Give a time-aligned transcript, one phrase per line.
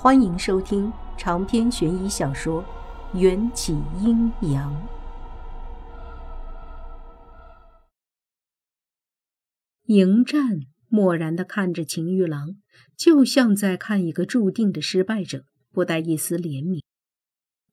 [0.00, 2.62] 欢迎收听长篇悬疑小说
[3.18, 4.72] 《缘起阴阳》。
[9.86, 12.54] 迎战漠然的看着秦玉郎，
[12.96, 15.42] 就像在看一个注定的失败者，
[15.72, 16.80] 不带一丝怜悯。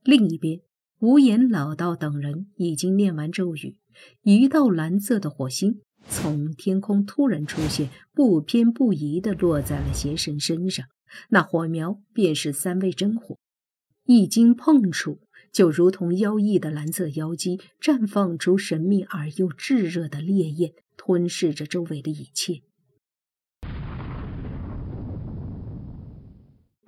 [0.01, 0.61] 另一边，
[0.97, 3.77] 无言老道等人已经念完咒语，
[4.23, 10.87] 一道蓝色的火星从天空突然出现，不偏不倚的落在了邪神身上。
[11.29, 13.37] 那火苗便是三味真火，
[14.05, 15.19] 一经碰触，
[15.51, 22.61] 就如同妖异的蓝色妖姬，绽放出神秘而又炙热的烈焰，吞噬着周围的一切。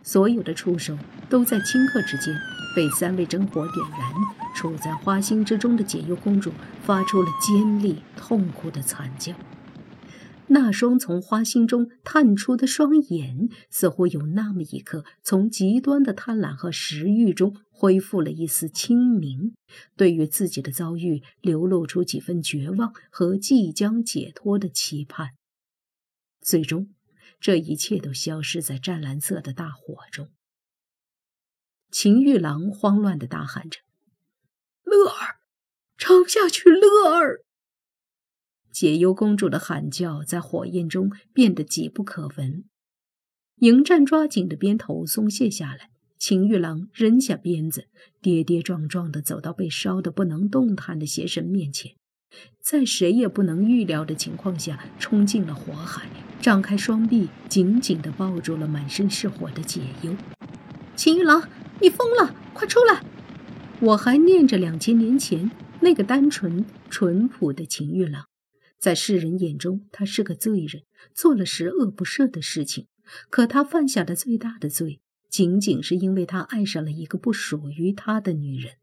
[0.04, 0.98] 所有的触手
[1.30, 2.34] 都在顷刻之间
[2.74, 4.48] 被三味真火点燃。
[4.56, 9.32] 处在花心之中的解忧公主发出了尖利、痛苦的惨叫。
[10.50, 19.54] 那双从花心中探出的双眼，似乎有那么一刻，从极端的贪婪和食欲中恢复了一丝清明，
[19.98, 25.32] 对于自己的遭遇流露出几分绝望和即将解脱的期盼。
[26.40, 26.94] 最终，
[27.42, 30.30] 这一切都消失在湛蓝色的大火中。
[31.92, 33.80] 秦玉郎慌乱地大喊着
[34.84, 35.40] ：“乐儿，
[35.98, 37.42] 撑下去，乐儿！”
[38.78, 42.64] 解忧公主的喊叫在火焰中变得几不可闻。
[43.62, 45.90] 迎战抓紧的鞭头松懈下来，
[46.20, 47.88] 秦玉郎扔下鞭子，
[48.22, 51.94] 跌跌撞撞地走到被烧得不能动弹的邪神面前，
[52.62, 56.08] 在谁也不能预料的情况下冲进了火海，
[56.40, 60.16] 张开双臂，紧紧地抱住了满身是火的解忧。
[60.96, 61.50] 秦玉郎，
[61.82, 62.36] 你疯了！
[62.54, 63.04] 快出来！
[63.80, 65.50] 我还念着两千年前
[65.82, 68.26] 那个单纯淳朴的秦玉郎。
[68.80, 70.84] 在世人眼中，他是个罪人，
[71.14, 72.88] 做了十恶不赦的事情。
[73.30, 78.74] 可他犯下的最大的罪，仅仅是因为他爱上了一个不属于他的女人。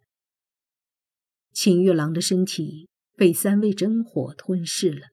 [1.53, 5.09] 秦玉郎的身体被三味真火吞噬了，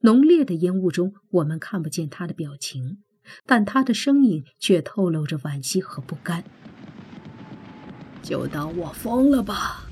[0.00, 2.98] 浓烈的烟雾中，我们看不见他的表情，
[3.46, 6.44] 但他的声音却透露着惋惜和不甘。
[8.22, 9.88] 就当我疯了吧，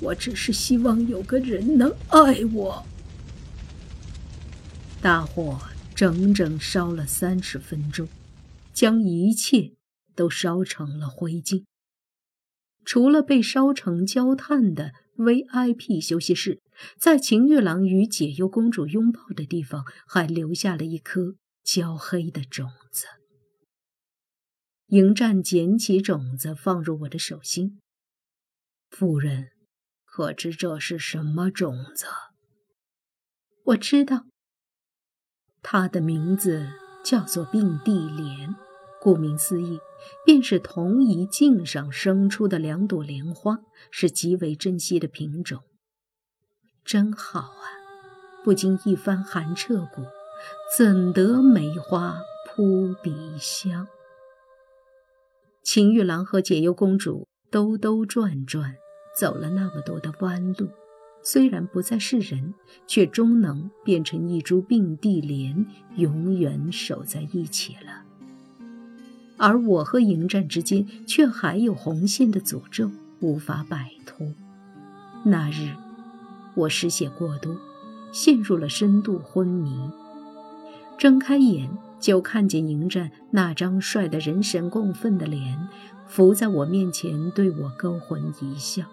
[0.00, 2.84] 我只是希望有个人能爱我。
[5.00, 5.60] 大火
[5.94, 8.08] 整整烧了三十分钟，
[8.72, 9.74] 将一切
[10.16, 11.64] 都烧成了灰烬。
[12.84, 16.60] 除了被烧成焦炭的 VIP 休息室，
[16.98, 23.06] 在秦玉郎与解忧公主拥抱的地方，还留下了一颗焦黑的种子。
[24.88, 27.78] 迎战捡起种子，放入我的手心。
[28.90, 29.50] 夫人，
[30.04, 32.06] 可知这是什么种子？
[33.66, 34.24] 我知道。
[35.62, 36.68] 它的名字
[37.04, 38.54] 叫做并蒂莲，
[39.00, 39.80] 顾名思义，
[40.24, 43.58] 便是同一茎上生出的两朵莲花，
[43.90, 45.62] 是极为珍惜的品种。
[46.84, 47.66] 真好啊！
[48.44, 50.02] 不经一番寒彻骨，
[50.76, 53.88] 怎得梅花扑鼻香？
[55.62, 58.76] 秦玉郎和解忧公主兜兜转转，
[59.18, 60.70] 走了那么多的弯路。
[61.22, 62.54] 虽然不再是人，
[62.86, 68.04] 却终能变成一株并蒂莲，永远守在一起了。
[69.36, 72.90] 而我和迎战之间，却还有红线的诅咒
[73.20, 74.26] 无法摆脱。
[75.24, 75.74] 那日，
[76.54, 77.56] 我失血过多，
[78.10, 79.78] 陷入了深度昏迷。
[80.96, 81.70] 睁开眼，
[82.00, 85.68] 就看见迎战那张帅得人神共愤的脸，
[86.06, 88.84] 伏在我面前，对我勾魂一笑。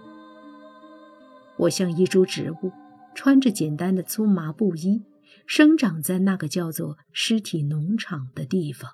[1.58, 2.72] 我像一株植物，
[3.14, 5.04] 穿着简单的粗麻布衣，
[5.48, 8.92] 生长在那个叫做尸体农场的地方。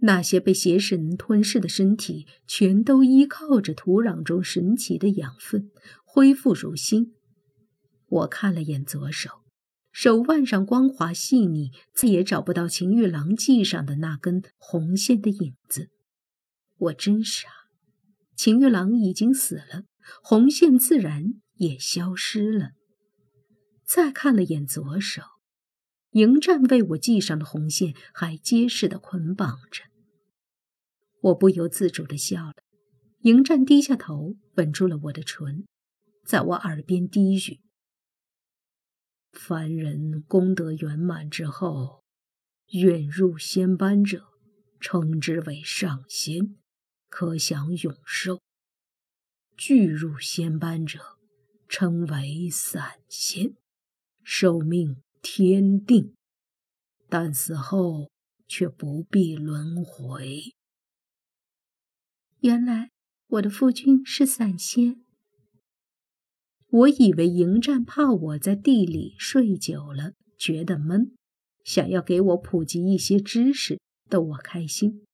[0.00, 5.70] 那些被邪神吞噬的身体，全都依靠着土壤中神奇的养分，
[6.04, 7.14] 恢复如新。
[8.08, 9.30] 我看了眼左手，
[9.92, 15.88] 手腕上光滑细腻，再也找不到秦玉郎系上的那根红线的影子。
[16.78, 17.48] 我真傻，
[18.34, 19.84] 秦玉郎已经死了，
[20.22, 21.34] 红线自然。
[21.60, 22.70] 也消失了。
[23.84, 25.22] 再看了眼左手，
[26.12, 29.84] 迎战为我系上的红线还结实的捆绑着。
[31.20, 32.54] 我不由自主的笑了。
[33.20, 35.66] 迎战低下头，吻住了我的唇，
[36.24, 37.60] 在我耳边低语
[39.30, 42.02] ：“凡人功德圆满之后，
[42.68, 44.24] 愿入仙班者，
[44.80, 46.56] 称之为上仙，
[47.10, 48.38] 可享永寿；
[49.58, 51.00] 拒入仙班者。”
[51.70, 53.54] 称为散仙，
[54.24, 56.16] 寿命天定，
[57.08, 58.10] 但死后
[58.48, 60.52] 却不必轮回。
[62.40, 62.90] 原来
[63.28, 65.04] 我的夫君是散仙。
[66.70, 71.14] 我以为迎战怕我在地里睡久了觉得闷，
[71.62, 75.06] 想要给我普及一些知识，逗我开心。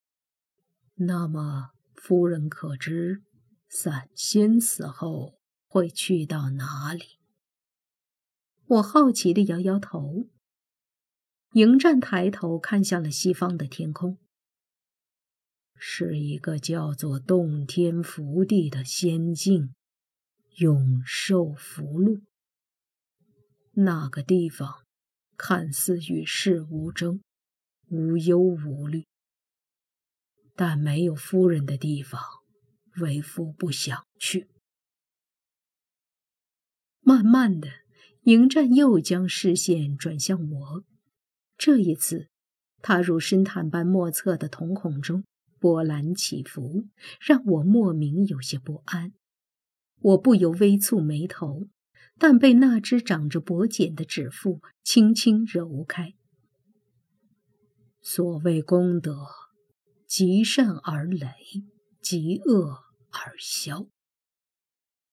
[0.95, 3.23] 那么，夫人可知
[3.69, 5.35] 散仙死后
[5.67, 7.19] 会去到哪里？
[8.67, 10.27] 我好奇地摇摇头。
[11.53, 14.19] 迎战抬头看向了西方的天空，
[15.77, 19.73] 是一个叫做洞天福地的仙境。
[20.57, 22.23] 永寿福禄，
[23.73, 24.87] 那个地方
[25.37, 27.21] 看似与世无争、
[27.91, 29.05] 无忧无虑，
[30.55, 32.23] 但没有夫人的地方，
[33.03, 34.49] 为夫不想去。
[37.09, 37.69] 慢慢的，
[38.23, 40.85] 迎战又将视线转向我，
[41.57, 42.27] 这一次，
[42.83, 45.23] 他如深潭般莫测的瞳孔中
[45.61, 46.89] 波澜起伏，
[47.21, 49.13] 让我莫名有些不安。
[50.01, 51.69] 我不由微蹙眉头，
[52.19, 56.15] 但被那只长着薄茧的指腹轻轻揉开。
[58.03, 59.29] 所谓功德，
[60.09, 61.29] 极善而累，
[62.01, 62.79] 极恶
[63.13, 63.87] 而消。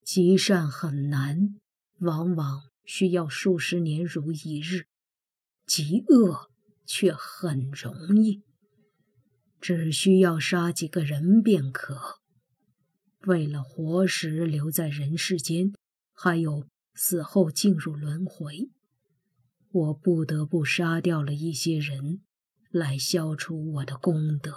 [0.03, 1.59] 极善很难，
[2.03, 4.83] 往往需要数十年如一日；
[5.65, 6.51] 极恶
[6.85, 8.43] 却很容易，
[9.61, 12.19] 只需要杀几个人便可。
[13.25, 15.73] 为了活时留在人世间，
[16.13, 18.69] 还有死后进入轮回，
[19.71, 22.19] 我不得不杀掉了一些人，
[22.69, 24.53] 来消除我的功德。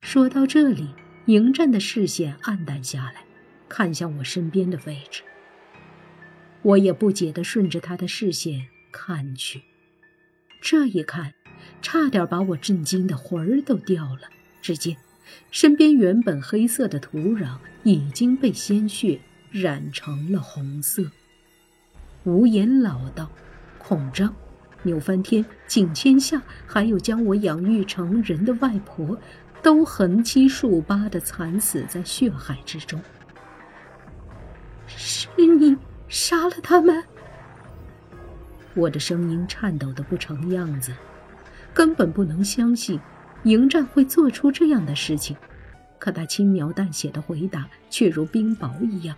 [0.00, 0.88] 说到这里，
[1.26, 3.24] 迎战的视线暗淡下来，
[3.68, 5.22] 看向我身边的位置。
[6.62, 9.62] 我也不解地顺着他的视线看去，
[10.60, 11.34] 这一看，
[11.80, 14.22] 差点把我震惊的魂儿都掉了。
[14.60, 14.96] 只见。
[15.50, 19.18] 身边原本黑色的土壤已经被鲜血
[19.50, 21.10] 染成了红色。
[22.24, 23.30] 无言老道、
[23.78, 24.34] 孔章、
[24.82, 29.18] 牛翻天、景千夏，还有将我养育成人的外婆，
[29.62, 33.00] 都横七竖八地惨死在血海之中。
[34.86, 35.76] 是你
[36.12, 37.02] 杀了他们？
[38.74, 40.92] 我的声音颤抖的不成样子，
[41.72, 43.00] 根本不能相信。
[43.44, 45.34] 迎战会做出这样的事情，
[45.98, 49.16] 可他轻描淡写的回答却如冰雹一样，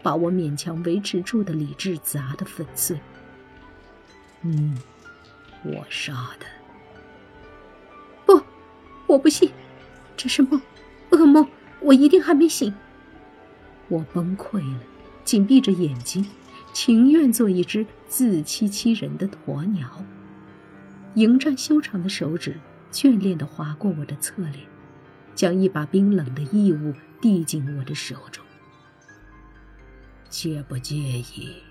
[0.00, 2.98] 把我勉强维持住的理智砸得粉碎。
[4.42, 4.78] 嗯，
[5.64, 6.46] 我杀的。
[8.24, 8.40] 不，
[9.08, 9.50] 我不信，
[10.16, 10.62] 这是梦，
[11.10, 11.44] 噩梦，
[11.80, 12.72] 我一定还没醒。
[13.88, 14.80] 我崩溃了，
[15.28, 16.24] 紧闭着眼睛，
[16.72, 20.02] 情愿做一只自欺欺人的鸵鸟。
[21.16, 22.58] 迎战修长的手指。
[22.90, 24.66] 眷恋地划过我的侧脸，
[25.34, 28.42] 将一把冰冷的异物递进我的手中。
[30.30, 31.62] 介不介意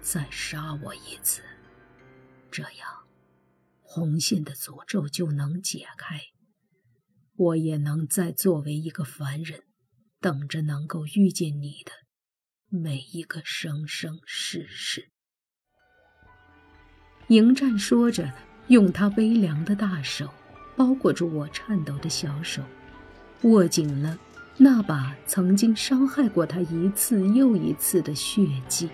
[0.00, 1.42] 再杀我一次？
[2.52, 2.88] 这样，
[3.80, 6.20] 红线的诅咒就能解开，
[7.34, 9.64] 我也能再作为一个凡人，
[10.20, 11.90] 等着能够遇见你的
[12.74, 15.10] 每一个生生世世。
[17.28, 18.32] 迎战说着，
[18.68, 20.26] 用他微凉的大手。
[20.74, 22.62] 包裹住我颤抖的小手，
[23.42, 24.18] 握紧了
[24.56, 28.88] 那把曾经伤害过他一次又一次的血迹。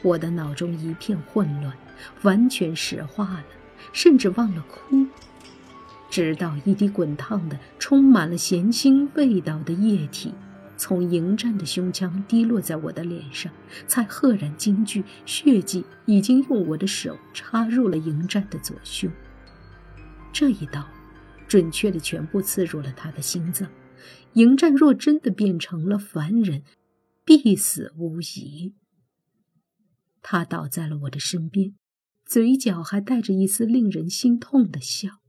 [0.00, 1.76] 我的脑中一片混乱，
[2.22, 3.44] 完全石化了，
[3.92, 5.04] 甚至忘了哭。
[6.08, 10.32] 直到一滴滚烫的、充满了咸腥味道的液体
[10.76, 13.52] 从迎战的胸腔滴落在我的脸上，
[13.86, 19.10] 才赫然惊惧：血迹已经用我的手插入了迎战的左胸。
[20.32, 20.88] 这一刀，
[21.46, 23.70] 准确的全部刺入了他的心脏。
[24.32, 26.62] 迎战若真的变成了凡人，
[27.24, 28.74] 必死无疑。
[30.22, 31.74] 他倒在了我的身边，
[32.24, 35.20] 嘴角还带着一丝令人心痛的笑。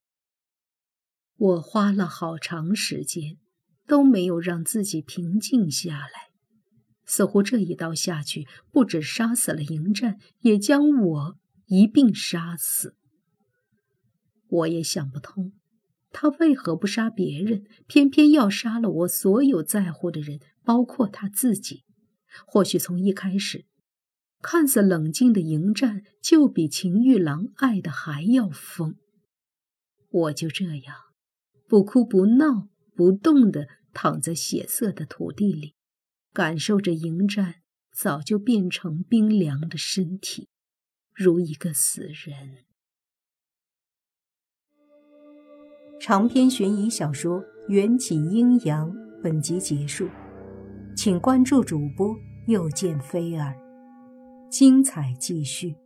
[1.36, 3.38] 我花了好长时间，
[3.88, 6.32] 都没有让自己平静下来。
[7.06, 12.96] 似乎这一刀下去，不止杀死了迎战，也将我一并杀死。
[14.48, 15.54] 我也想不通，
[16.12, 21.84] 他为何不杀别人，偏偏要杀了我所有在乎的人，包括他自己。
[22.48, 23.66] 或许从一开始，
[24.42, 28.96] 看似冷静的迎战，就比秦玉郎爱的还要疯。
[30.10, 30.96] 我就这样，
[31.68, 35.76] 不哭不闹不动地躺在血色的土地里，
[36.32, 37.56] 感受着迎战
[37.92, 40.50] 早就变成冰凉的身体，
[41.14, 42.66] 如一个死人。
[46.00, 50.10] 长篇悬疑小说《缘起阴阳》本集结束，
[50.96, 52.14] 请关注主播
[52.48, 53.56] 又见菲儿，
[54.50, 55.83] 精彩继续。